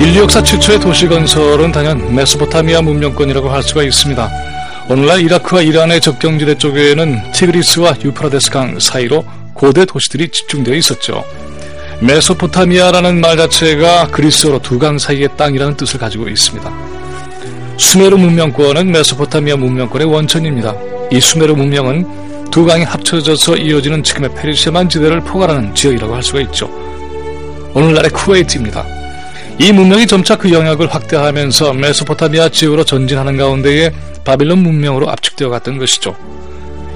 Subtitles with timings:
[0.00, 4.30] 인류 역사 최초의 도시 건설은 단연 메소포타미아 문명권이라고 할 수가 있습니다.
[4.88, 9.24] 오늘날 이라크와 이란의 접경지대 쪽에는 티그리스와 유프라테스 강 사이로
[9.54, 11.24] 고대 도시들이 집중되어 있었죠.
[12.00, 16.70] 메소포타미아라는 말 자체가 그리스어로 두 강 사이의 땅이라는 뜻을 가지고 있습니다.
[17.78, 20.74] 수메르 문명권은 메소포타미아 문명권의 원천입니다.
[21.10, 26.70] 이 수메르 문명은 두 강이 합쳐져서 이어지는 지금의 페르시아만 지대를 포괄하는 지역이라고 할 수가 있죠.
[27.74, 28.84] 오늘날의 쿠웨이트입니다.
[29.58, 33.90] 이 문명이 점차 그 영역을 확대하면서 메소포타미아 지역으로 전진하는 가운데에
[34.22, 36.14] 바빌론 문명으로 압축되어 갔던 것이죠.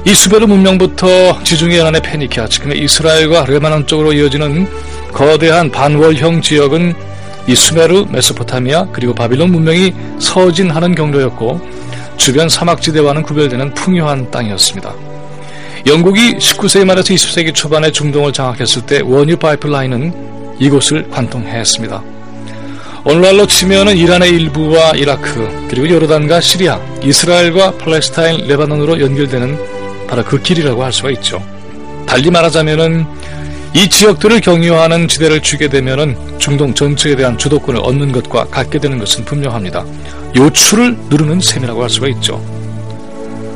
[0.05, 4.69] 이 수베르 문명부터 지중해 연안의 페니키아, 지금의 이스라엘과 레바논 쪽으로 이어지는
[5.13, 6.95] 거대한 반월형 지역은
[7.47, 11.61] 이 수메르, 메소포타미아, 그리고 바빌론 문명이 서진하는 경로였고
[12.19, 14.95] 주변 사막지대와는 구별되는 풍요한 땅이었습니다.
[15.87, 22.20] 영국이 19세기 말에서 20세기 초반에 중동을 장악했을 때 원유 파이프라인은 이곳을 관통했습니다.
[23.03, 29.59] 오늘날로 치면은 이란의 일부와 이라크, 그리고 요르단과 시리아, 이스라엘과 팔레스타인, 레바논으로 연결되는
[30.07, 31.43] 바로 그 길이라고 할 수가 있죠.
[32.07, 33.07] 달리 말하자면은
[33.73, 39.25] 이 지역들을 경유하는 지대를 주게 되면은 중동 전체에 대한 주도권을 얻는 것과 같게 되는 것은
[39.25, 39.85] 분명합니다.
[40.37, 42.45] 요추를 누르는 셈이라고 할 수가 있죠.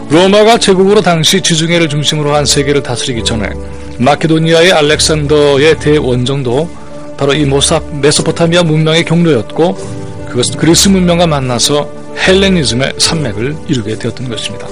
[0.08, 3.50] 로마가 제국으로 당시 지중해를 중심으로 한 세계를 다스리기 전에
[3.98, 6.83] 마케도니아의 알렉산더의 대원정도
[7.24, 14.66] 바로 이 모삭 메소포타미아 문명의 경로였고 그것은 그리스 문명과 만나서 헬레니즘의 산맥을 이루게 되었던 것입니다.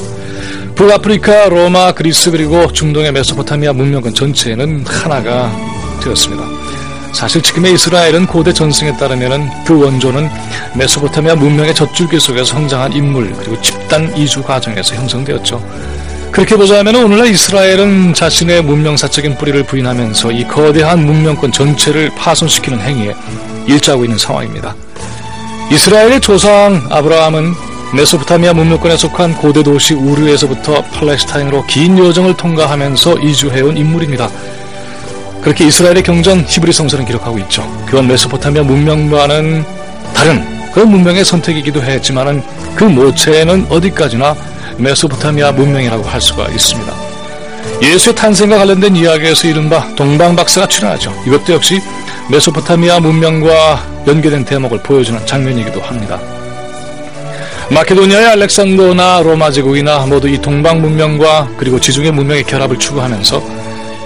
[0.75, 5.51] 북아프리카, 로마, 그리스 그리고 중동의 메소포타미아 문명권 전체는 하나가
[6.05, 6.45] 되었습니다.
[7.15, 10.29] 사실 지금의 이스라엘은 고대 전승에 따르면 그 원조는
[10.77, 16.02] 메소포타미아 문명의 젖줄기 속에서 성장한 인물 그리고 집단 이주 과정에서 형성되었죠.
[16.33, 23.15] 그렇게 보자면 오늘날 이스라엘은 자신의 문명사적인 뿌리를 부인하면서 이 거대한 문명권 전체를 파손시키는 행위에
[23.67, 24.75] 일조하고 있는 상황입니다.
[25.71, 27.53] 이스라엘의 조상 아브라함은
[27.95, 34.31] 메소포타미아 문명권에 속한 고대 도시 우르에서부터 팔레스타인으로 긴 여정을 통과하면서 이주해온 인물입니다.
[35.43, 37.63] 그렇게 이스라엘의 경전 히브리 성서는 기록하고 있죠.
[37.85, 39.67] 그건 메소포타미아 문명과는
[40.15, 42.43] 다른 그런 문명의 선택이기도 했지만은
[42.75, 44.35] 그 모체는 어디까지나
[44.79, 46.93] 메소포타미아 문명이라고 할 수가 있습니다.
[47.83, 51.15] 예수의 탄생과 관련된 이야기에서 이른바 동방박사가 출연하죠.
[51.27, 51.81] 이것도 역시
[52.31, 56.21] 메소포타미아 문명과 연계된 대목을 보여주는 장면이기도 합니다.
[57.71, 63.43] 마케도니아의 알렉산더나 로마 제국이나 모두 이 동방 문명과 그리고 지중해 문명의 결합을 추구하면서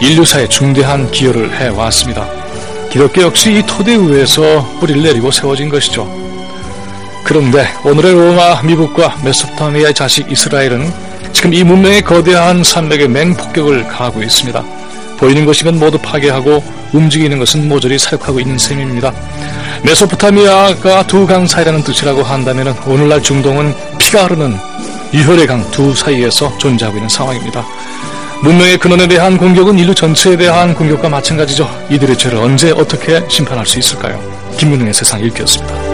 [0.00, 2.28] 인류사에 중대한 기여를 해왔습니다.
[2.91, 6.26] 기독교 역시 이 토대 위에서 뿌리를 내리고 세워진 것이죠.
[7.27, 10.93] 그런데 오늘의 로마, 미국과 메소포타미아의 자식 이스라엘은
[11.33, 14.63] 지금 이 문명의 거대한 산맥에 맹폭격을 가하고 있습니다.
[15.19, 19.13] 보이는 것이면 모두 파괴하고 움직이는 것은 모조리 사육하고 있는 셈입니다.
[19.83, 24.57] 메소포타미아가 두 강 사이라는 뜻이라고 한다면 오늘날 중동은 피가 흐르는
[25.13, 27.67] 유혈의 강 두 사이에서 존재하고 있는 상황입니다.
[28.45, 31.69] 문명의 근원에 대한 공격은 인류 전체에 대한 공격과 마찬가지죠.
[31.91, 34.21] 이들의 죄를 언제 어떻게 심판할 수 있을까요?
[34.59, 35.86] 김문웅의 세상 읽기였습니다.